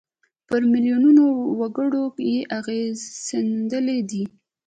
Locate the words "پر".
0.47-0.61